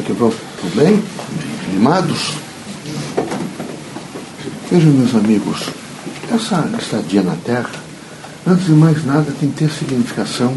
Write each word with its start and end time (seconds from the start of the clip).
aqui, 0.00 0.14
tudo 0.14 0.76
bem? 0.76 1.02
Animados? 1.68 2.32
Vejam, 4.70 4.92
meus 4.92 5.14
amigos, 5.14 5.68
essa 6.32 6.68
estadia 6.80 7.22
na 7.22 7.36
Terra, 7.36 7.70
antes 8.46 8.66
de 8.66 8.72
mais 8.72 9.04
nada, 9.04 9.32
tem 9.38 9.50
que 9.50 9.58
ter 9.58 9.70
significação 9.70 10.56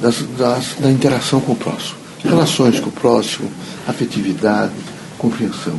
das, 0.00 0.16
das, 0.36 0.74
da 0.78 0.90
interação 0.90 1.40
com 1.40 1.52
o 1.52 1.56
próximo. 1.56 1.98
Relações 2.24 2.80
com 2.80 2.88
o 2.88 2.92
próximo, 2.92 3.50
afetividade, 3.86 4.72
compreensão. 5.16 5.78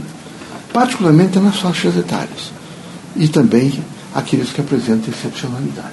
Particularmente 0.74 1.38
nas 1.40 1.60
faixas 1.60 1.98
etárias. 1.98 2.52
E 3.16 3.28
também 3.28 3.84
aqueles 4.14 4.52
que 4.52 4.62
apresentam 4.62 5.14
excepcionalidades. 5.14 5.92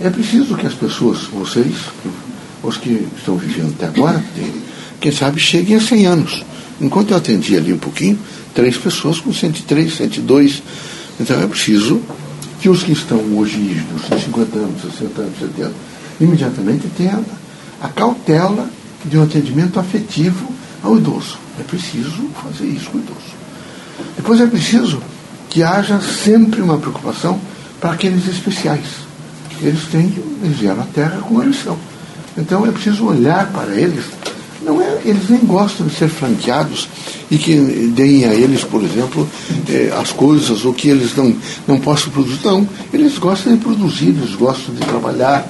É 0.00 0.10
preciso 0.10 0.56
que 0.56 0.66
as 0.66 0.74
pessoas, 0.74 1.24
vocês, 1.24 1.74
os 2.62 2.76
que 2.76 3.08
estão 3.16 3.36
vivendo 3.36 3.74
até 3.76 3.86
agora, 3.86 4.22
quem 5.00 5.12
sabe 5.12 5.40
cheguem 5.40 5.76
a 5.76 5.80
100 5.80 6.06
anos. 6.06 6.44
Enquanto 6.80 7.10
eu 7.10 7.16
atendi 7.16 7.56
ali 7.56 7.72
um 7.72 7.78
pouquinho, 7.78 8.18
três 8.54 8.76
pessoas 8.76 9.20
com 9.20 9.32
103, 9.32 9.96
102. 9.96 10.62
Então 11.20 11.40
é 11.40 11.46
preciso 11.46 12.00
que 12.60 12.68
os 12.68 12.82
que 12.82 12.92
estão 12.92 13.18
hoje 13.36 13.56
rígidos, 13.56 14.02
50 14.24 14.58
anos, 14.58 14.82
60 14.82 15.20
anos, 15.20 15.38
70, 15.38 15.72
imediatamente 16.20 16.88
tenham 16.96 17.24
a 17.80 17.88
cautela 17.88 18.68
de 19.04 19.16
um 19.16 19.22
atendimento 19.22 19.78
afetivo 19.78 20.52
ao 20.82 20.96
idoso. 20.96 21.38
É 21.58 21.62
preciso 21.62 22.28
fazer 22.42 22.66
isso 22.66 22.90
com 22.90 22.98
o 22.98 23.00
idoso. 23.00 23.38
Depois 24.16 24.40
é 24.40 24.46
preciso 24.46 25.00
que 25.48 25.62
haja 25.62 26.00
sempre 26.00 26.60
uma 26.60 26.78
preocupação 26.78 27.40
para 27.80 27.92
aqueles 27.92 28.26
especiais. 28.28 28.86
Eles 29.60 29.84
têm, 29.86 30.12
eles 30.42 30.58
vieram 30.58 30.82
à 30.82 30.86
Terra 30.86 31.20
com 31.20 31.34
uma 31.34 31.44
missão. 31.44 31.76
Então 32.36 32.66
é 32.66 32.70
preciso 32.70 33.06
olhar 33.06 33.50
para 33.52 33.74
eles. 33.74 34.04
Não 34.62 34.80
é, 34.82 35.00
eles 35.04 35.28
nem 35.28 35.40
gostam 35.40 35.86
de 35.86 35.94
ser 35.94 36.08
franqueados 36.08 36.88
e 37.30 37.38
que 37.38 37.54
deem 37.94 38.24
a 38.24 38.34
eles, 38.34 38.64
por 38.64 38.82
exemplo, 38.82 39.28
eh, 39.68 39.92
as 40.00 40.10
coisas 40.12 40.64
ou 40.64 40.74
que 40.74 40.88
eles 40.88 41.14
não, 41.14 41.34
não 41.66 41.78
possam 41.78 42.10
produzir. 42.10 42.40
Não, 42.44 42.68
eles 42.92 43.18
gostam 43.18 43.54
de 43.54 43.62
produzir, 43.62 44.08
eles 44.08 44.34
gostam 44.34 44.74
de 44.74 44.80
trabalhar. 44.80 45.48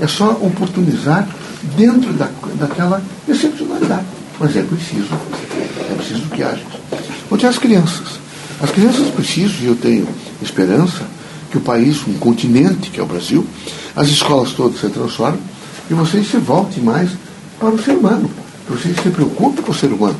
É 0.00 0.06
só 0.06 0.30
oportunizar 0.30 1.28
dentro 1.76 2.12
da, 2.14 2.28
daquela 2.58 3.02
excepcionalidade. 3.28 4.06
Mas 4.38 4.56
é 4.56 4.62
preciso, 4.62 5.08
é 5.90 5.94
preciso 5.94 6.22
que 6.28 6.42
haja. 6.42 6.62
Onde 7.30 7.46
as 7.46 7.58
crianças. 7.58 8.20
As 8.60 8.70
crianças 8.70 9.08
precisam, 9.08 9.56
e 9.62 9.66
eu 9.66 9.76
tenho 9.76 10.08
esperança, 10.40 11.02
que 11.50 11.58
o 11.58 11.60
país, 11.60 12.06
um 12.06 12.14
continente, 12.14 12.90
que 12.90 13.00
é 13.00 13.02
o 13.02 13.06
Brasil, 13.06 13.46
as 13.94 14.08
escolas 14.08 14.52
todas 14.52 14.80
se 14.80 14.88
transformem 14.88 15.40
e 15.90 15.94
vocês 15.94 16.28
se 16.28 16.38
voltem 16.38 16.82
mais 16.82 17.10
para 17.58 17.70
o 17.70 17.82
ser 17.82 17.92
humano. 17.92 18.30
Vocês 18.68 18.96
se 19.00 19.10
preocupem 19.10 19.62
com 19.62 19.70
o 19.70 19.74
ser 19.74 19.92
humano. 19.92 20.16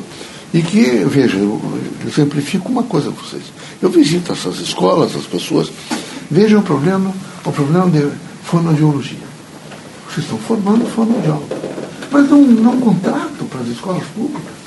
E 0.53 0.61
que, 0.61 1.03
veja, 1.05 1.37
eu 1.37 1.61
exemplifico 2.05 2.71
uma 2.71 2.83
coisa 2.83 3.11
para 3.11 3.21
vocês. 3.23 3.43
Eu 3.81 3.89
visito 3.89 4.31
essas 4.31 4.59
escolas, 4.59 5.15
as 5.15 5.25
pessoas, 5.25 5.69
vejam 6.31 6.61
o 6.61 6.63
problema, 6.63 7.13
o 7.45 7.51
problema 7.51 7.89
de 7.89 8.09
fonoaudiologia. 8.43 9.27
Vocês 10.09 10.25
estão 10.25 10.37
formando 10.39 10.85
fonoaudiólogo. 10.85 11.49
Mas 12.09 12.29
não, 12.29 12.41
não 12.41 12.79
contratam 12.79 13.45
para 13.47 13.59
as 13.59 13.67
escolas 13.67 14.03
públicas. 14.15 14.57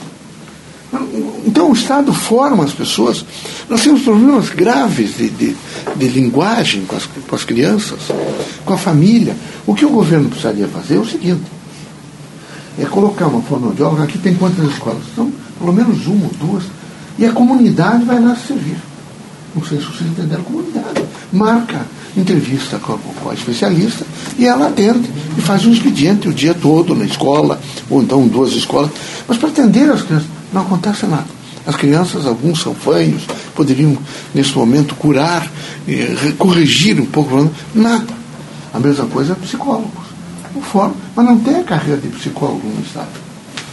Então 1.47 1.71
o 1.71 1.73
Estado 1.73 2.13
forma 2.13 2.65
as 2.65 2.73
pessoas. 2.73 3.25
Nós 3.69 3.83
temos 3.83 4.03
problemas 4.03 4.51
graves 4.51 5.17
de, 5.17 5.31
de, 5.31 5.57
de 5.97 6.09
linguagem 6.09 6.85
com 6.85 6.97
as, 6.97 7.07
com 7.07 7.35
as 7.35 7.45
crianças, 7.45 8.01
com 8.65 8.75
a 8.75 8.79
família. 8.79 9.37
O 9.67 9.75
que 9.75 9.87
o 9.87 9.91
governo 9.91 10.29
precisaria 10.29 10.69
fazer 10.69 10.97
é 10.97 10.99
o 10.99 11.07
seguinte: 11.07 11.43
é 12.81 12.87
colocar 12.87 13.27
uma 13.27 13.43
fonoaudióloga, 13.43 14.05
aqui 14.05 14.19
tem 14.19 14.35
quantas 14.35 14.71
escolas? 14.71 15.03
São 15.15 15.31
pelo 15.59 15.73
menos 15.73 16.07
uma 16.07 16.27
ou 16.27 16.33
duas, 16.41 16.65
e 17.19 17.27
a 17.27 17.33
comunidade 17.33 18.05
vai 18.05 18.19
lá 18.19 18.35
servir. 18.35 18.77
Não 19.55 19.65
sei 19.65 19.79
se 19.79 19.85
vocês 19.85 20.11
entenderam 20.11 20.43
comunidade. 20.43 21.05
Marca 21.33 21.85
entrevista 22.17 22.79
com 22.79 22.95
a, 22.95 22.99
com 22.99 23.31
a, 23.31 23.35
especialista 23.35 24.05
e 24.39 24.47
ela 24.47 24.69
atende 24.69 25.09
e 25.37 25.41
faz 25.41 25.65
um 25.65 25.73
expediente 25.73 26.29
o 26.29 26.33
dia 26.33 26.55
todo 26.55 26.95
na 26.95 27.05
escola, 27.05 27.61
ou 27.89 28.03
então 28.03 28.27
duas 28.27 28.53
escolas. 28.53 28.91
Mas 29.29 29.39
para 29.39 29.49
atender 29.49 29.91
as 29.91 30.03
crianças, 30.03 30.29
não 30.53 30.63
acontece 30.63 31.07
nada. 31.07 31.27
As 31.67 31.77
crianças, 31.77 32.27
alguns 32.27 32.63
são 32.63 32.75
fanhos, 32.75 33.23
poderiam, 33.55 33.97
nesse 34.35 34.57
momento, 34.57 34.95
curar, 34.95 35.49
eh, 35.87 36.33
corrigir 36.39 36.99
um 37.01 37.07
pouco, 37.07 37.51
nada. 37.75 38.15
A 38.73 38.81
mesma 38.81 39.07
coisa 39.07 39.33
é 39.33 39.37
psicólogos. 39.37 40.00
Forma, 40.63 40.95
mas 41.15 41.25
não 41.25 41.39
tem 41.39 41.57
a 41.57 41.65
carreira 41.65 42.01
de 42.01 42.09
psicólogo 42.09 42.67
no 42.67 42.83
Estado, 42.83 43.09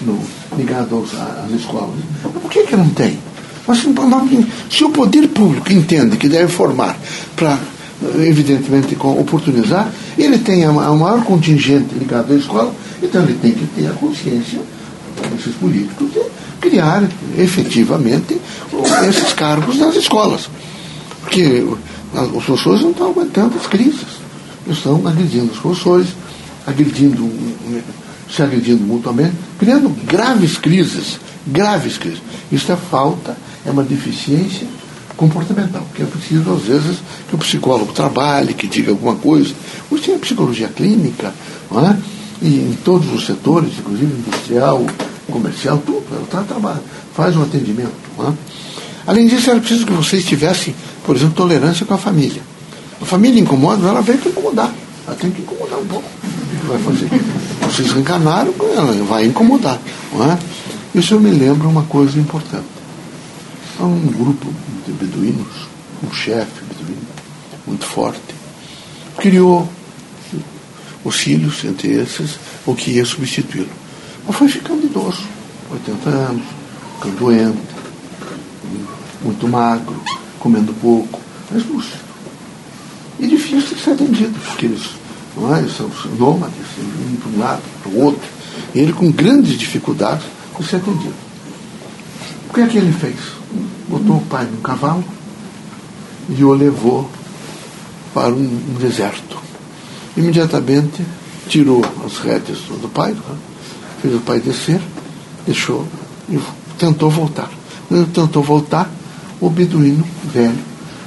no, 0.01 0.19
ligado 0.57 0.95
aos, 0.95 1.09
às 1.13 1.51
escolas. 1.51 1.95
Mas 2.23 2.33
por 2.33 2.51
que, 2.51 2.63
que 2.63 2.75
não 2.75 2.89
tem? 2.89 3.17
Mas, 3.67 3.79
se 4.69 4.83
o 4.83 4.89
poder 4.89 5.27
público 5.29 5.71
entende 5.73 6.15
que 6.17 6.29
deve 6.29 6.51
formar 6.51 6.95
para, 7.35 7.59
evidentemente, 8.19 8.95
oportunizar, 8.95 9.91
ele 10.17 10.37
tem 10.37 10.63
a, 10.65 10.69
a 10.69 10.93
maior 10.93 11.23
contingente 11.23 11.93
ligado 11.95 12.31
à 12.31 12.35
escola, 12.35 12.73
então 13.03 13.23
ele 13.23 13.37
tem 13.41 13.51
que 13.51 13.65
ter 13.75 13.87
a 13.87 13.93
consciência, 13.93 14.59
esses 15.37 15.55
políticos, 15.55 16.11
de 16.13 16.21
criar 16.61 17.03
efetivamente 17.37 18.39
esses 19.07 19.33
cargos 19.33 19.77
nas 19.77 19.95
escolas. 19.95 20.49
Porque 21.21 21.65
os 22.13 22.45
professores 22.45 22.81
não 22.81 22.91
estão 22.91 23.09
aguentando 23.09 23.57
as 23.57 23.67
crises. 23.67 24.17
Estão 24.69 25.05
agredindo 25.05 25.51
os 25.51 25.59
professores, 25.59 26.07
agredindo, 26.67 27.31
se 28.29 28.43
agredindo 28.43 28.83
mutuamente, 28.83 29.33
criando 29.57 29.89
graves 30.05 30.57
crises, 30.57 31.17
graves 31.47 31.97
crises. 31.97 32.21
Isso 32.51 32.71
é 32.71 32.75
falta, 32.75 33.37
é 33.65 33.71
uma 33.71 33.83
deficiência 33.83 34.67
comportamental, 35.15 35.87
que 35.95 36.03
é 36.03 36.05
preciso, 36.05 36.53
às 36.53 36.61
vezes, 36.63 36.97
que 37.27 37.35
o 37.35 37.37
psicólogo 37.39 37.91
trabalhe, 37.93 38.53
que 38.53 38.67
diga 38.67 38.91
alguma 38.91 39.15
coisa. 39.15 39.53
Hoje 39.89 40.03
tem 40.03 40.15
a 40.15 40.19
psicologia 40.19 40.67
clínica, 40.67 41.33
não 41.71 41.89
é? 41.89 41.97
e 42.41 42.47
em 42.47 42.77
todos 42.83 43.11
os 43.11 43.25
setores, 43.25 43.71
inclusive 43.79 44.13
industrial, 44.13 44.85
comercial, 45.31 45.81
tudo, 45.83 46.03
ela 46.11 46.43
trabalha, 46.43 46.81
faz 47.15 47.35
um 47.35 47.41
atendimento. 47.41 47.93
É? 48.19 48.33
Além 49.07 49.27
disso, 49.27 49.49
era 49.49 49.59
preciso 49.59 49.85
que 49.85 49.93
vocês 49.93 50.23
tivessem, 50.25 50.75
por 51.05 51.15
exemplo, 51.15 51.33
tolerância 51.33 51.85
com 51.85 51.93
a 51.93 51.97
família. 51.97 52.41
A 53.01 53.05
família 53.05 53.39
incomoda, 53.39 53.87
ela 53.87 54.01
vem 54.01 54.17
para 54.17 54.29
incomodar. 54.29 54.73
Ela 55.07 55.15
tem 55.15 55.31
que 55.31 55.41
incomodar 55.41 55.79
um 55.79 55.85
pouco. 55.85 56.09
O 56.53 56.59
que 56.59 56.65
vai 56.65 56.79
fazer? 56.79 57.09
Vocês 57.61 57.91
enganaram, 57.95 58.53
ela 58.75 58.93
vai 59.05 59.25
incomodar. 59.25 59.79
Não 60.13 60.31
é? 60.31 60.37
Isso 60.95 61.19
me 61.19 61.29
lembro 61.29 61.69
uma 61.69 61.83
coisa 61.83 62.17
importante. 62.17 62.65
Há 63.79 63.83
um 63.83 64.07
grupo 64.07 64.51
de 64.85 64.93
beduínos, 64.93 65.67
um 66.03 66.11
chefe 66.11 66.63
beduíno, 66.63 67.07
muito 67.67 67.85
forte, 67.85 68.35
criou 69.17 69.67
os 71.03 71.15
filhos, 71.15 71.63
entre 71.63 71.89
esses, 71.93 72.39
o 72.65 72.73
que 72.73 72.91
ia 72.91 73.05
substituí-lo. 73.05 73.69
Mas 74.25 74.35
foi 74.35 74.47
ficando 74.47 74.85
idoso, 74.85 75.23
80 75.71 76.09
anos, 76.09 76.43
ficando 76.95 77.19
doente, 77.19 77.59
muito 79.23 79.47
magro, 79.47 80.01
comendo 80.39 80.73
pouco, 80.73 81.19
mas 81.51 81.65
lúcido. 81.65 82.07
E 83.19 83.27
difícil 83.27 83.75
de 83.75 83.81
ser 83.81 83.91
atendido, 83.91 84.37
porque 84.45 84.65
eles, 84.65 84.89
não 85.39 85.55
é, 85.55 85.63
são 85.67 85.89
nômades, 86.17 86.65
indo 86.79 87.21
para 87.21 87.31
um 87.31 87.39
lado, 87.39 87.61
para 87.83 87.91
o 87.91 88.03
outro. 88.03 88.27
E 88.73 88.79
ele 88.79 88.93
com 88.93 89.11
grandes 89.11 89.57
dificuldades 89.57 90.25
de 90.57 90.65
ser 90.65 90.77
atendido. 90.77 91.13
O 92.49 92.53
que 92.53 92.61
é 92.61 92.67
que 92.67 92.77
ele 92.77 92.91
fez? 92.91 93.15
Botou 93.87 94.17
o 94.17 94.21
pai 94.21 94.45
num 94.45 94.61
cavalo 94.61 95.03
e 96.29 96.43
o 96.43 96.53
levou 96.53 97.09
para 98.13 98.33
um, 98.33 98.43
um 98.43 98.75
deserto. 98.79 99.37
Imediatamente 100.15 101.05
tirou 101.47 101.85
as 102.05 102.17
rédeas 102.17 102.59
do 102.59 102.89
pai, 102.89 103.11
né? 103.11 103.37
fez 104.01 104.15
o 104.15 104.19
pai 104.19 104.39
descer, 104.39 104.81
deixou 105.45 105.87
e 106.29 106.39
tentou 106.77 107.09
voltar. 107.09 107.49
Quando 107.87 108.11
tentou 108.11 108.43
voltar, 108.43 108.89
o 109.39 109.49
beduíno 109.49 110.05
velho 110.23 110.57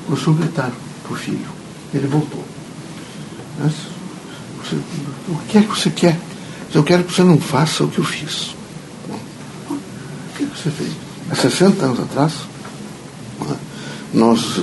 a 0.08 0.32
gritar 0.32 0.72
para 1.02 1.12
o 1.12 1.16
filho. 1.16 1.49
Ele 1.94 2.06
voltou. 2.06 2.44
Mas, 3.58 3.72
o 4.76 5.38
que 5.49 5.58
é 5.58 5.62
que 5.62 5.69
você 5.69 5.90
quer? 5.90 6.19
Eu 6.72 6.84
quero 6.84 7.05
que 7.05 7.12
você 7.12 7.22
não 7.22 7.38
faça 7.38 7.84
o 7.84 7.88
que 7.88 7.99
eu 7.99 8.05
fiz. 8.05 8.55
O 9.69 9.78
que, 10.37 10.44
é 10.44 10.46
que 10.46 10.58
você 10.58 10.70
fez? 10.70 10.90
Há 11.31 11.34
60 11.34 11.84
anos 11.84 12.00
atrás, 12.00 12.32
né, 13.40 13.56
nós 14.14 14.61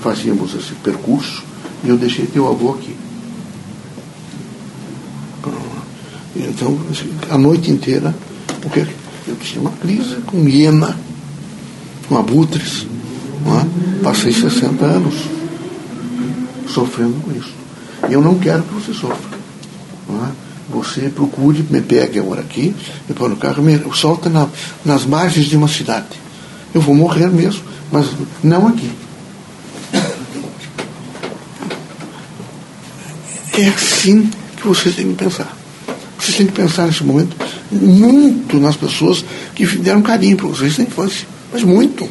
fazíamos 0.00 0.54
esse 0.54 0.74
percurso 0.74 1.42
e 1.84 1.88
eu 1.88 1.96
deixei 1.96 2.26
teu 2.26 2.48
avô 2.48 2.72
aqui. 2.72 2.96
Então, 6.34 6.78
a 7.30 7.38
noite 7.38 7.70
inteira, 7.70 8.14
porque 8.60 8.86
eu 9.26 9.36
tinha 9.36 9.60
uma 9.60 9.70
crise 9.72 10.16
com 10.26 10.46
hiena, 10.48 10.96
com 12.08 12.16
abutres. 12.16 12.86
É? 13.46 14.02
Passei 14.02 14.32
60 14.32 14.84
anos 14.84 15.14
sofrendo 16.68 17.20
com 17.22 17.32
isso. 17.32 17.52
E 18.08 18.12
eu 18.12 18.20
não 18.20 18.38
quero 18.38 18.62
que 18.62 18.74
você 18.74 18.92
sofra. 18.92 19.35
É? 20.08 20.46
você 20.68 21.08
procure, 21.08 21.64
me 21.70 21.80
pegue 21.80 22.18
agora 22.18 22.40
aqui, 22.40 22.74
me 23.08 23.14
põe 23.14 23.28
no 23.28 23.36
carro, 23.36 23.62
me 23.62 23.80
solta 23.94 24.28
na, 24.28 24.48
nas 24.84 25.04
margens 25.04 25.46
de 25.46 25.56
uma 25.56 25.68
cidade. 25.68 26.06
Eu 26.74 26.80
vou 26.80 26.94
morrer 26.94 27.28
mesmo, 27.28 27.62
mas 27.90 28.06
não 28.42 28.68
aqui. 28.68 28.90
É 33.58 33.68
assim 33.68 34.28
que 34.56 34.66
vocês 34.66 34.94
têm 34.94 35.08
que 35.08 35.24
pensar. 35.24 35.56
Vocês 36.18 36.36
têm 36.36 36.46
que 36.46 36.52
pensar 36.52 36.86
nesse 36.86 37.04
momento 37.04 37.36
muito 37.70 38.58
nas 38.58 38.76
pessoas 38.76 39.24
que 39.54 39.66
deram 39.78 40.02
carinho 40.02 40.36
para 40.36 40.46
vocês 40.48 40.78
na 40.78 40.84
infância. 40.84 41.26
Mas 41.52 41.62
muito. 41.62 42.08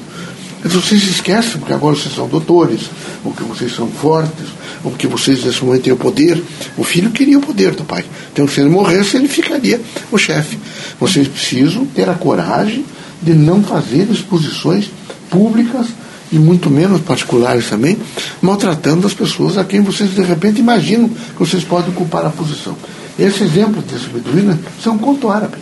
Mas 0.66 0.74
vocês 0.74 1.04
esquecem, 1.04 1.60
porque 1.60 1.74
agora 1.74 1.96
vocês 1.96 2.16
são 2.16 2.28
doutores, 2.28 2.90
ou 3.24 3.32
que 3.32 3.44
vocês 3.44 3.72
são 3.76 3.88
fortes, 3.88 4.48
ou 4.84 4.90
porque 4.90 5.06
vocês 5.06 5.46
nesse 5.46 5.64
momento 5.64 5.84
têm 5.84 5.94
o 5.94 5.96
poder. 5.96 6.44
O 6.76 6.84
filho 6.84 7.12
queria 7.12 7.38
o 7.38 7.42
poder 7.42 7.76
do 7.76 7.84
pai. 7.84 8.04
Então, 8.34 8.48
se 8.48 8.62
ele 8.62 8.70
morresse, 8.72 9.16
ele 9.16 9.28
ficaria 9.28 9.80
o 10.12 10.18
chefe. 10.18 10.58
Vocês 11.00 11.28
precisam 11.28 11.86
ter 11.86 12.10
a 12.10 12.16
coragem 12.16 12.84
de 13.22 13.32
não 13.36 13.62
fazer 13.62 14.10
exposições 14.10 14.90
públicas 15.30 15.86
e 16.32 16.40
muito 16.40 16.68
menos 16.68 17.00
particulares 17.02 17.70
também, 17.70 17.96
maltratando 18.42 19.06
as 19.06 19.14
pessoas 19.14 19.60
a 19.60 19.64
quem 19.64 19.82
vocês 19.82 20.16
de 20.16 20.24
repente 20.24 20.62
imaginam 20.62 21.10
que 21.10 21.38
vocês 21.38 21.64
podem 21.64 21.92
ocupar 21.92 22.26
a 22.26 22.32
posição. 22.32 22.76
Esse 23.20 23.44
exemplo 23.44 23.84
desse 23.84 24.08
beduíno 24.08 24.58
um 24.88 24.98
conto 24.98 25.30
árabe, 25.30 25.58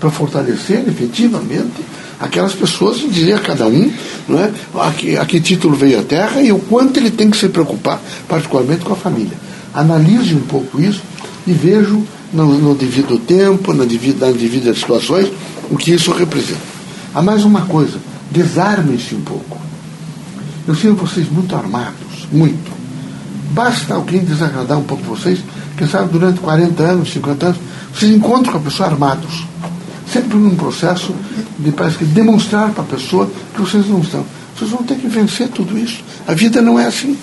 para 0.00 0.10
fortalecer 0.10 0.82
efetivamente 0.88 1.82
aquelas 2.24 2.54
pessoas 2.54 2.98
e 2.98 3.08
dizer 3.08 3.34
a 3.34 3.38
cada 3.38 3.66
um 3.66 3.92
não 4.28 4.38
é, 4.38 4.50
a, 4.80 4.90
que, 4.90 5.16
a 5.16 5.24
que 5.24 5.40
título 5.40 5.76
veio 5.76 6.00
a 6.00 6.02
terra 6.02 6.40
e 6.40 6.50
o 6.52 6.58
quanto 6.58 6.98
ele 6.98 7.10
tem 7.10 7.30
que 7.30 7.36
se 7.36 7.48
preocupar, 7.48 8.00
particularmente 8.28 8.84
com 8.84 8.92
a 8.92 8.96
família. 8.96 9.36
Analise 9.72 10.34
um 10.34 10.42
pouco 10.42 10.80
isso 10.80 11.02
e 11.46 11.52
vejo 11.52 12.02
no, 12.32 12.58
no 12.58 12.74
devido 12.74 13.18
tempo, 13.18 13.72
na 13.72 13.84
devida, 13.84 14.26
nas 14.26 14.36
devidas 14.36 14.78
situações, 14.78 15.30
o 15.70 15.76
que 15.76 15.92
isso 15.92 16.12
representa. 16.12 16.74
Há 17.14 17.22
mais 17.22 17.44
uma 17.44 17.62
coisa, 17.62 17.98
desarmem-se 18.30 19.14
um 19.14 19.20
pouco. 19.20 19.58
Eu 20.66 20.74
sinto 20.74 21.06
vocês 21.06 21.30
muito 21.30 21.54
armados, 21.54 22.26
muito. 22.32 22.72
Basta 23.50 23.94
alguém 23.94 24.24
desagradar 24.24 24.78
um 24.78 24.82
pouco 24.82 25.04
vocês, 25.04 25.38
quem 25.76 25.86
sabe 25.86 26.10
durante 26.10 26.40
40 26.40 26.82
anos, 26.82 27.12
50 27.12 27.46
anos, 27.46 27.58
vocês 27.94 28.10
encontram 28.10 28.52
com 28.52 28.58
a 28.58 28.62
pessoa 28.62 28.88
armados. 28.88 29.44
Sempre 30.14 30.38
num 30.38 30.54
processo 30.54 31.12
de 31.58 31.72
parece 31.72 31.98
que 31.98 32.04
demonstrar 32.04 32.70
para 32.70 32.84
a 32.84 32.86
pessoa 32.86 33.28
que 33.52 33.60
vocês 33.60 33.88
não 33.88 33.98
estão. 33.98 34.24
Vocês 34.56 34.70
vão 34.70 34.84
ter 34.84 34.94
que 34.94 35.08
vencer 35.08 35.48
tudo 35.48 35.76
isso. 35.76 36.04
A 36.24 36.32
vida 36.32 36.62
não 36.62 36.78
é 36.78 36.86
assim. 36.86 37.18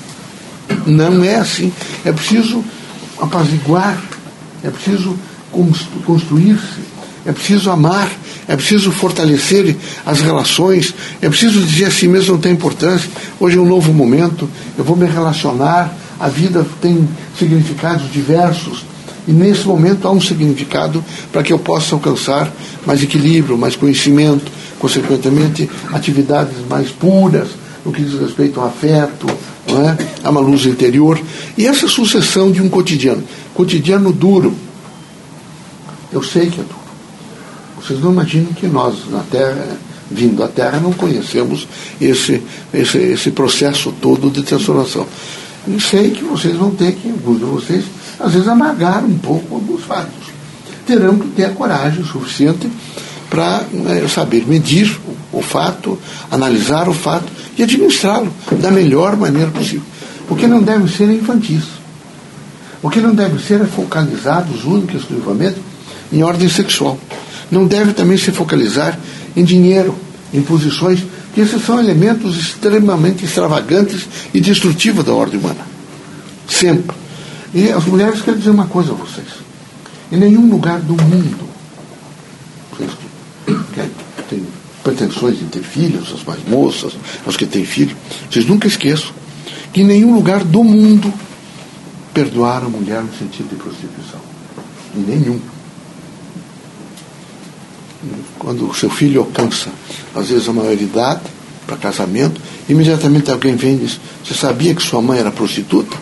Não 0.86 1.24
é 1.24 1.36
assim. 1.36 1.72
É 2.04 2.12
preciso 2.12 2.62
apaziguar, 3.18 3.98
é 4.62 4.70
preciso 4.70 5.18
construir-se, 6.06 6.82
é 7.26 7.32
preciso 7.32 7.72
amar, 7.72 8.12
é 8.46 8.58
preciso 8.58 8.92
fortalecer 8.92 9.74
as 10.06 10.20
relações, 10.20 10.94
é 11.22 11.30
preciso 11.30 11.62
dizer 11.62 11.86
a 11.86 11.92
si 11.92 12.10
mesmo 12.10 12.34
não 12.34 12.42
tem 12.42 12.52
importância, 12.52 13.10
hoje 13.40 13.58
é 13.58 13.62
um 13.62 13.66
novo 13.66 13.94
momento, 13.94 14.50
eu 14.78 14.84
vou 14.84 14.98
me 14.98 15.06
relacionar, 15.06 15.96
a 16.20 16.28
vida 16.28 16.66
tem 16.82 17.08
significados 17.40 18.12
diversos, 18.12 18.84
e 19.28 19.32
nesse 19.32 19.68
momento 19.68 20.08
há 20.08 20.12
um 20.12 20.20
significado 20.20 21.04
para 21.32 21.44
que 21.44 21.54
eu 21.54 21.60
possa 21.60 21.96
alcançar 21.96 22.52
mais 22.86 23.04
equilíbrio, 23.04 23.58
mais 23.58 23.76
conhecimento, 23.76 24.52
consequentemente 24.80 25.70
atividades 25.94 26.58
mais 26.68 26.90
puras, 26.90 27.50
no 27.86 27.92
que 27.92 28.02
diz 28.02 28.20
respeito 28.20 28.60
ao 28.60 28.68
afeto, 28.68 29.28
não 29.68 29.90
é? 29.90 29.98
a 30.24 30.30
uma 30.30 30.42
luz 30.42 30.66
interior. 30.66 31.20
E 31.58 31.66
essa 31.66 31.88
sucessão 31.88 32.52
de 32.52 32.62
um 32.62 32.70
cotidiano, 32.70 33.24
cotidiano 33.54 34.12
duro. 34.12 34.54
Eu 36.12 36.24
sei 36.24 36.48
que 36.50 36.60
é 36.60 36.64
duro. 36.64 36.82
Vocês 37.82 38.00
não 38.00 38.12
imaginam 38.12 38.54
que 38.54 38.68
nós, 38.68 39.10
na 39.10 39.24
Terra, 39.24 39.78
vindo 40.10 40.44
à 40.44 40.48
Terra, 40.48 40.80
não 40.80 40.94
conhecemos 40.94 41.68
esse, 42.00 42.42
esse, 42.74 42.98
esse 42.98 43.32
processo 43.32 43.94
todo 44.02 44.30
de 44.30 44.44
transformação. 44.44 45.08
E 45.68 45.80
sei 45.80 46.12
que 46.12 46.24
vocês 46.24 46.56
vão 46.56 46.72
ter 46.72 46.94
que, 46.94 47.10
alguns 47.10 47.40
de 47.40 47.46
vocês, 47.46 47.86
às 48.24 48.34
vezes 48.34 48.48
amargar 48.48 49.04
um 49.04 49.18
pouco 49.18 49.56
alguns 49.56 49.84
fatos. 49.84 50.32
Terão 50.86 51.18
que 51.18 51.28
ter 51.30 51.46
a 51.46 51.50
coragem 51.50 52.04
suficiente 52.04 52.70
para 53.30 53.64
né, 53.72 54.08
saber 54.08 54.46
medir 54.48 55.00
o, 55.32 55.40
o 55.40 55.42
fato, 55.42 55.98
analisar 56.30 56.90
o 56.90 56.94
fato 56.94 57.32
e 57.58 57.64
administrá-lo 57.64 58.32
da 58.60 58.72
melhor 58.72 59.16
maneira 59.16 59.50
possível. 59.52 59.84
O 60.30 60.36
que 60.36 60.48
não 60.48 60.62
deve 60.62 60.90
ser 60.96 61.10
é 61.10 61.14
infantis. 61.14 61.64
O 62.84 62.90
que 62.90 63.00
não 63.00 63.14
deve 63.14 63.42
ser 63.46 63.62
é 63.62 63.66
focalizados 63.66 64.66
únicos 64.66 64.96
e 64.96 64.98
exclusivamente 64.98 65.58
em 66.12 66.24
ordem 66.24 66.50
sexual 66.50 66.98
não 67.52 67.68
deve 67.68 67.92
também 67.92 68.18
se 68.18 68.32
focalizar 68.32 68.98
em 69.36 69.44
dinheiro, 69.44 69.96
em 70.34 70.42
posições, 70.42 71.04
que 71.36 71.42
esses 71.42 71.64
são 71.64 71.80
elementos 71.80 72.38
extremamente 72.38 73.26
extravagantes 73.26 74.08
e 74.34 74.40
destrutivos 74.40 75.04
da 75.04 75.14
ordem 75.14 75.40
humana. 75.40 75.66
Sempre. 76.48 76.96
E 77.54 77.70
as 77.70 77.86
mulheres 77.86 78.22
querem 78.22 78.40
dizer 78.40 78.52
uma 78.52 78.68
coisa 78.68 78.92
a 78.92 78.96
vocês. 78.96 79.28
Em 80.12 80.18
nenhum 80.18 80.50
lugar 80.50 80.80
do 80.80 80.94
mundo, 80.94 81.50
vocês 82.72 82.92
que 83.46 84.24
têm 84.30 84.46
pretensões 84.84 85.38
de 85.38 85.46
ter 85.46 85.64
filhos, 85.64 86.14
as 86.14 86.24
mais 86.24 86.40
moças, 86.48 86.94
as 87.26 87.36
que 87.36 87.46
têm 87.46 87.66
filhos, 87.66 87.96
vocês 88.30 88.46
nunca 88.46 88.68
esqueçam 88.68 89.12
que 89.74 89.82
em 89.82 89.86
nenhum 89.86 90.14
lugar 90.14 90.44
do 90.44 90.64
mundo 90.64 91.14
perdoaram 92.14 92.68
a 92.68 92.70
mulher 92.70 93.02
no 93.02 93.14
sentido 93.18 93.50
de 93.50 93.56
prostituição. 93.56 94.20
Em 94.96 95.00
nenhum 95.00 95.40
quando 98.40 98.70
o 98.70 98.74
seu 98.74 98.90
filho 98.90 99.22
alcança, 99.22 99.70
às 100.16 100.30
vezes, 100.30 100.50
a 100.50 100.54
maioridade 100.54 101.22
para 101.68 101.78
casamento, 101.78 102.42
imediatamente 102.68 103.30
alguém 103.30 103.56
vem 103.56 103.76
e 103.76 103.80
diz: 103.80 104.00
Você 104.26 104.34
sabia 104.34 104.74
que 104.74 104.82
sua 104.82 105.02
mãe 105.02 105.20
era 105.20 105.32
prostituta? 105.32 105.96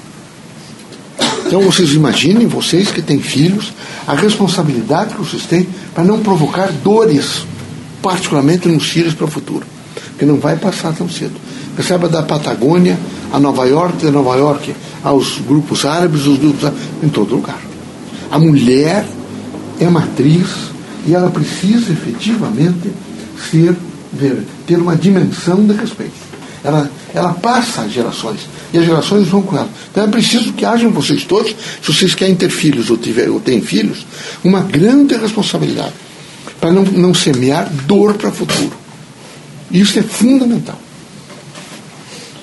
Então 1.49 1.61
vocês 1.61 1.93
imaginem, 1.93 2.45
vocês 2.45 2.91
que 2.91 3.01
têm 3.01 3.19
filhos, 3.19 3.73
a 4.05 4.13
responsabilidade 4.13 5.15
que 5.15 5.19
vocês 5.19 5.47
têm 5.47 5.67
para 5.95 6.03
não 6.03 6.19
provocar 6.19 6.71
dores, 6.83 7.43
particularmente 8.03 8.67
nos 8.67 8.87
filhos 8.87 9.15
para 9.15 9.25
o 9.25 9.31
futuro, 9.31 9.65
que 10.19 10.25
não 10.25 10.37
vai 10.37 10.57
passar 10.57 10.93
tão 10.93 11.09
cedo. 11.09 11.33
Receba 11.75 12.07
da 12.07 12.21
Patagônia 12.21 12.99
a 13.33 13.39
Nova 13.39 13.65
York, 13.65 13.97
de 13.97 14.11
Nova 14.11 14.35
York 14.35 14.75
aos 15.03 15.39
grupos 15.39 15.85
árabes, 15.85 16.27
os 16.27 16.37
grupos 16.37 16.71
em 17.01 17.09
todo 17.09 17.37
lugar. 17.37 17.59
A 18.29 18.37
mulher 18.37 19.03
é 19.79 19.89
matriz 19.89 20.49
e 21.07 21.15
ela 21.15 21.31
precisa 21.31 21.91
efetivamente 21.91 22.91
ser, 23.49 23.75
ver, 24.13 24.45
ter 24.67 24.77
uma 24.77 24.95
dimensão 24.95 25.65
de 25.65 25.73
respeito. 25.73 26.13
Ela, 26.63 26.91
ela 27.11 27.33
passa 27.33 27.81
as 27.81 27.91
gerações 27.91 28.41
e 28.73 28.77
as 28.77 28.85
gerações 28.85 29.27
vão 29.27 29.41
com 29.41 29.57
ela. 29.57 29.69
Então 29.91 30.03
é 30.03 30.07
preciso 30.07 30.53
que 30.53 30.65
hajam 30.65 30.91
vocês 30.91 31.23
todos, 31.23 31.55
se 31.81 31.93
vocês 31.93 32.13
querem 32.13 32.35
ter 32.35 32.49
filhos 32.49 32.89
ou, 32.89 32.97
tiver, 32.97 33.29
ou 33.29 33.39
têm 33.39 33.61
filhos, 33.61 34.05
uma 34.43 34.61
grande 34.61 35.15
responsabilidade 35.15 35.93
para 36.59 36.71
não, 36.71 36.83
não 36.83 37.13
semear 37.13 37.69
dor 37.85 38.15
para 38.15 38.29
o 38.29 38.33
futuro. 38.33 38.73
Isso 39.71 39.99
é 39.99 40.03
fundamental. 40.03 40.79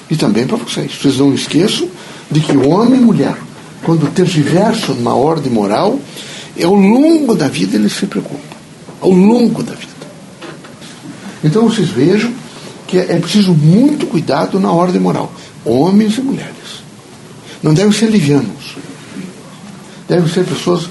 E 0.09 0.17
também 0.17 0.47
para 0.47 0.57
vocês. 0.57 0.93
Vocês 0.95 1.19
não 1.19 1.35
esqueçam 1.35 1.89
de 2.31 2.41
que 2.41 2.57
homem 2.57 3.01
e 3.01 3.05
mulher, 3.05 3.37
quando 3.83 4.11
tergiversam 4.13 4.95
numa 4.95 5.15
ordem 5.15 5.53
moral, 5.53 5.99
ao 6.63 6.75
longo 6.75 7.35
da 7.35 7.49
vida 7.49 7.77
ele 7.77 7.91
se 7.91 8.07
preocupa. 8.07 8.57
Ao 9.01 9.11
longo 9.11 9.63
da 9.63 9.75
vida. 9.75 9.93
Então 11.45 11.69
vocês 11.69 11.89
vejam 11.89 12.33
que 12.87 12.99
é 12.99 13.19
preciso 13.19 13.53
muito 13.53 14.07
cuidado 14.07 14.61
na 14.61 14.71
ordem 14.71 15.01
moral. 15.01 15.33
Homens 15.67 16.17
e 16.17 16.21
mulheres. 16.23 16.55
Não 17.61 17.75
devem 17.75 17.93
ser 17.93 18.09
livianos. 18.09 18.77
Devem 20.09 20.33
ser 20.33 20.45
pessoas 20.45 20.89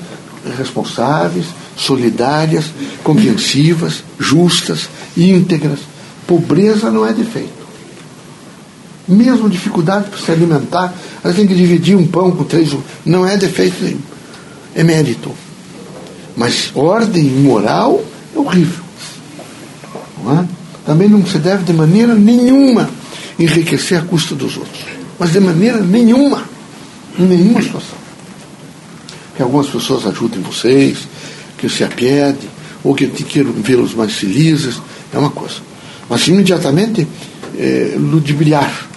responsáveis, 0.57 1.45
solidárias, 1.77 2.65
compreensivas, 3.01 4.03
justas, 4.19 4.89
íntegras. 5.15 5.79
Pobreza 6.27 6.91
não 6.91 7.05
é 7.05 7.13
defeito. 7.13 7.65
Mesmo 9.07 9.49
dificuldade 9.49 10.09
para 10.09 10.19
se 10.19 10.29
alimentar, 10.29 10.93
elas 11.23 11.37
têm 11.37 11.47
que 11.47 11.55
dividir 11.55 11.95
um 11.95 12.05
pão 12.05 12.31
com 12.31 12.43
três. 12.43 12.75
Não 13.05 13.25
é 13.25 13.37
defeito 13.37 13.81
nenhum. 13.81 14.01
É 14.75 14.83
mérito. 14.83 15.31
Mas 16.35 16.71
ordem 16.75 17.23
moral 17.23 18.03
é 18.35 18.37
horrível. 18.37 18.83
Não 20.21 20.39
é? 20.39 20.45
Também 20.85 21.07
não 21.07 21.25
se 21.25 21.37
deve 21.37 21.63
de 21.63 21.71
maneira 21.71 22.13
nenhuma 22.13 22.89
enriquecer 23.37 23.99
a 23.99 24.01
custa 24.01 24.35
dos 24.35 24.57
outros. 24.57 24.85
Mas 25.19 25.31
de 25.31 25.39
maneira 25.39 25.79
nenhuma. 25.79 26.43
Em 27.17 27.23
nenhuma 27.23 27.61
situação. 27.61 27.97
Que 29.35 29.41
algumas 29.41 29.67
pessoas 29.67 30.05
ajudem 30.05 30.41
vocês, 30.41 31.07
que 31.57 31.69
se 31.69 31.83
apiedem, 31.83 32.49
ou 32.83 32.93
que 32.93 33.07
queiram 33.07 33.51
vê-los 33.51 33.93
mais 33.93 34.13
felizes, 34.13 34.81
é 35.13 35.17
uma 35.17 35.29
coisa. 35.29 35.55
Mas 36.09 36.27
imediatamente 36.27 37.07
é, 37.57 37.95
ludibriar, 37.97 38.87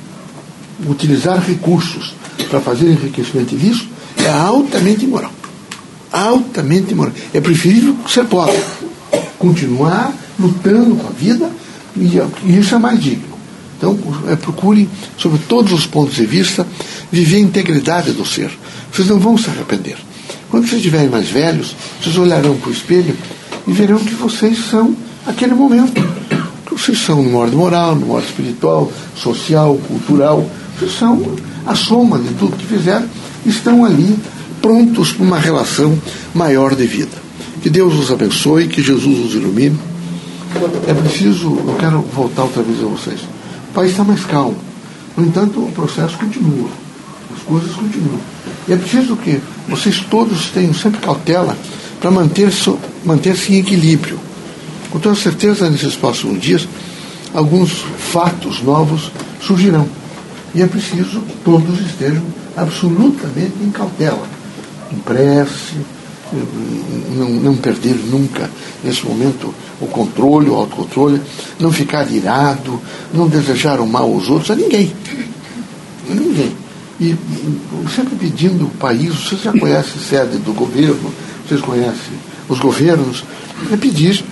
utilizar 0.87 1.41
recursos 1.41 2.15
para 2.51 2.61
fazer 2.61 2.87
enriquecimento 2.87 3.57
disso, 3.57 3.89
é 4.25 4.31
altamente 4.31 5.05
imoral. 5.05 5.33
altamente 6.13 6.95
moral. 6.95 7.13
É 7.33 7.41
preferível 7.41 7.97
ser 8.09 8.25
pobre, 8.25 8.59
continuar 9.39 10.13
lutando 10.39 10.97
com 10.97 11.09
a 11.09 11.11
vida, 11.11 11.51
e 11.97 12.59
isso 12.59 12.75
é 12.75 12.79
mais 12.79 13.01
digno. 13.03 13.28
Então, 13.79 13.97
é, 14.27 14.35
procure, 14.35 14.89
sobre 15.17 15.39
todos 15.49 15.73
os 15.73 15.87
pontos 15.87 16.17
de 16.17 16.27
vista, 16.27 16.67
viver 17.13 17.37
a 17.37 17.41
integridade 17.41 18.11
do 18.11 18.27
ser. 18.27 18.51
Vocês 18.93 19.07
não 19.07 19.21
vão 19.21 19.39
se 19.39 19.49
arrepender. 19.49 19.97
Quando 20.51 20.65
vocês 20.65 20.79
estiverem 20.79 21.09
mais 21.09 21.29
velhos, 21.29 21.77
vocês 22.03 22.19
olharão 22.19 22.57
para 22.57 22.71
o 22.71 22.73
espelho 22.73 23.17
e 23.67 23.73
verão 23.73 23.99
que 23.99 24.15
vocês 24.15 24.59
são 24.69 24.97
aquele 25.25 25.55
momento. 25.55 26.03
Vocês 26.69 26.99
são 26.99 27.23
no 27.23 27.31
modo 27.31 27.57
moral, 27.57 27.95
no 27.95 28.07
modo 28.07 28.25
espiritual, 28.25 28.91
social, 29.15 29.77
cultural. 29.87 30.45
Vocês 30.77 30.99
são 30.99 31.37
a 31.65 31.75
soma 31.77 32.19
de 32.19 32.35
tudo 32.35 32.57
que 32.57 32.67
fizeram. 32.67 33.07
Estão 33.47 33.85
ali 33.85 34.17
prontos 34.61 35.13
para 35.13 35.25
uma 35.25 35.39
relação 35.39 35.97
maior 36.35 36.75
de 36.75 36.87
vida. 36.87 37.17
Que 37.63 37.71
Deus 37.71 37.95
os 37.95 38.11
abençoe, 38.11 38.67
que 38.67 38.83
Jesus 38.83 39.27
os 39.27 39.35
ilumine. 39.35 39.79
É 40.87 40.95
preciso, 40.95 41.47
eu 41.47 41.77
quero 41.79 42.01
voltar 42.01 42.43
outra 42.43 42.63
vez 42.63 42.81
a 42.83 42.87
vocês 42.87 43.38
país 43.79 43.93
está 43.93 44.03
mais 44.03 44.25
calmo. 44.25 44.57
No 45.17 45.25
entanto, 45.25 45.61
o 45.61 45.71
processo 45.71 46.19
continua. 46.19 46.69
As 47.33 47.43
coisas 47.45 47.73
continuam. 47.77 48.19
E 48.67 48.73
é 48.73 48.77
preciso 48.77 49.15
que 49.15 49.41
vocês 49.69 50.01
todos 50.11 50.49
tenham 50.51 50.75
sempre 50.75 51.01
cautela 51.01 51.57
para 52.01 52.11
manter-se 52.11 52.77
manter 53.05 53.37
em 53.49 53.59
equilíbrio. 53.61 54.19
Com 54.91 54.99
toda 54.99 55.15
certeza, 55.15 55.71
nesses 55.71 55.95
próximos 55.95 56.41
dias, 56.41 56.67
alguns 57.33 57.85
fatos 57.99 58.61
novos 58.63 59.13
surgirão. 59.41 59.89
E 60.57 60.61
é 60.61 60.67
preciso 60.67 61.21
que 61.21 61.37
todos 61.45 61.79
estejam 61.81 62.25
absolutamente 62.57 63.63
em 63.63 63.71
cautela, 63.71 64.27
em 64.93 64.97
prece, 64.97 65.77
não, 67.17 67.29
não 67.31 67.57
perder 67.57 67.95
nunca, 67.95 68.51
nesse 68.85 69.05
momento, 69.07 69.55
o 69.81 69.87
controle, 69.87 70.51
o 70.51 70.55
autocontrole, 70.55 71.21
não 71.59 71.73
ficar 71.73 72.11
irado, 72.11 72.81
não 73.13 73.29
desejar 73.29 73.81
o 73.81 73.87
mal 73.87 74.13
aos 74.13 74.29
outros, 74.29 74.51
a 74.51 74.55
ninguém. 74.55 74.93
A 76.11 76.15
ninguém. 76.15 76.53
E 77.01 77.17
sempre 77.95 78.17
pedindo 78.17 78.65
o 78.65 78.71
país, 78.71 79.15
vocês 79.15 79.43
já 79.43 79.53
conhecem 79.53 80.03
sede 80.03 80.39
do 80.39 80.53
governo, 80.53 81.13
vocês 81.47 81.61
conhecem 81.61 82.13
os 82.49 82.59
governos, 82.59 83.25
é 83.73 83.77
pedir 83.77 84.25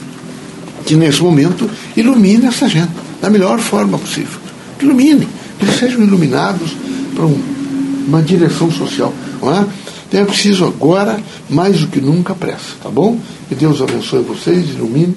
que 0.84 0.96
nesse 0.96 1.22
momento 1.22 1.68
ilumine 1.96 2.46
essa 2.46 2.68
gente 2.68 2.92
da 3.20 3.30
melhor 3.30 3.58
forma 3.58 3.98
possível. 3.98 4.40
Que 4.78 4.84
ilumine, 4.84 5.28
que 5.58 5.64
eles 5.64 5.78
sejam 5.78 6.02
iluminados 6.02 6.76
para 7.14 7.24
um, 7.24 7.40
uma 8.06 8.22
direção 8.22 8.70
social. 8.70 9.12
Não 9.40 9.52
é? 9.52 9.66
Então 10.08 10.20
é 10.20 10.24
preciso 10.24 10.64
agora, 10.64 11.20
mais 11.48 11.80
do 11.80 11.88
que 11.88 12.00
nunca, 12.00 12.34
pressa, 12.34 12.76
tá 12.82 12.88
bom? 12.88 13.18
Que 13.48 13.54
Deus 13.54 13.82
abençoe 13.82 14.22
vocês, 14.22 14.70
ilumine. 14.70 15.16